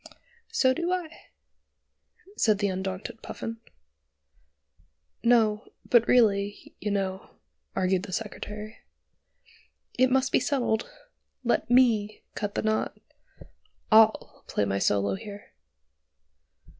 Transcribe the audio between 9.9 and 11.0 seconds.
"it must be settled: